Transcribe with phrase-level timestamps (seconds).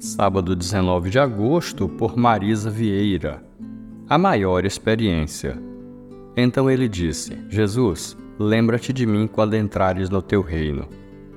[0.00, 3.44] Sábado 19 de agosto, por Marisa Vieira.
[4.08, 5.60] A maior experiência.
[6.36, 10.88] Então ele disse: Jesus, lembra-te de mim quando entrares no teu reino.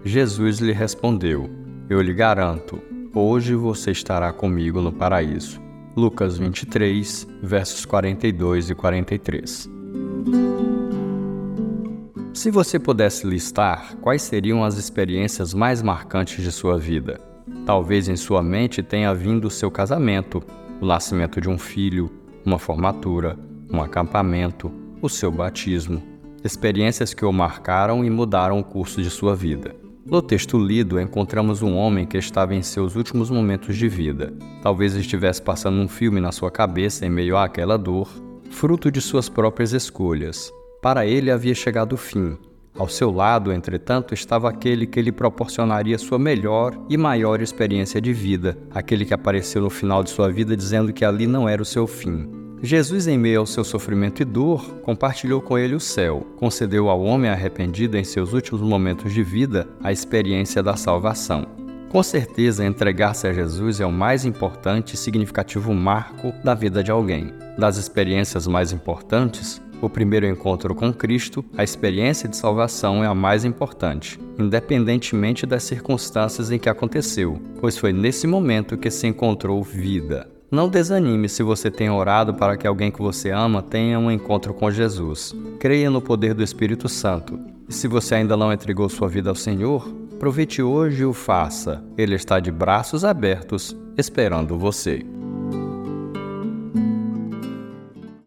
[0.05, 1.49] Jesus lhe respondeu:
[1.89, 2.81] Eu lhe garanto,
[3.13, 5.59] hoje você estará comigo no paraíso.
[5.97, 9.69] Lucas 23, versos 42 e 43.
[12.39, 17.19] Se você pudesse listar quais seriam as experiências mais marcantes de sua vida,
[17.65, 20.41] talvez em sua mente tenha vindo o seu casamento,
[20.79, 22.09] o nascimento de um filho,
[22.45, 23.37] uma formatura,
[23.69, 26.01] um acampamento, o seu batismo,
[26.41, 29.75] experiências que o marcaram e mudaram o curso de sua vida.
[30.05, 34.33] No texto lido, encontramos um homem que estava em seus últimos momentos de vida.
[34.63, 38.07] Talvez estivesse passando um filme na sua cabeça em meio àquela dor,
[38.49, 40.49] fruto de suas próprias escolhas.
[40.81, 42.37] Para ele havia chegado o fim.
[42.77, 48.13] Ao seu lado, entretanto, estava aquele que lhe proporcionaria sua melhor e maior experiência de
[48.13, 51.65] vida, aquele que apareceu no final de sua vida dizendo que ali não era o
[51.65, 52.29] seu fim.
[52.63, 57.01] Jesus, em meio ao seu sofrimento e dor, compartilhou com ele o céu, concedeu ao
[57.01, 61.45] homem arrependido em seus últimos momentos de vida a experiência da salvação.
[61.89, 66.91] Com certeza, entregar-se a Jesus é o mais importante e significativo marco da vida de
[66.91, 67.33] alguém.
[67.57, 73.15] Das experiências mais importantes, o primeiro encontro com Cristo, a experiência de salvação é a
[73.15, 79.63] mais importante, independentemente das circunstâncias em que aconteceu, pois foi nesse momento que se encontrou
[79.63, 80.29] vida.
[80.51, 84.53] Não desanime se você tem orado para que alguém que você ama tenha um encontro
[84.53, 85.35] com Jesus.
[85.59, 87.39] Creia no poder do Espírito Santo.
[87.67, 89.87] E se você ainda não entregou sua vida ao Senhor,
[90.19, 91.81] aproveite hoje e o faça.
[91.97, 95.01] Ele está de braços abertos, esperando você.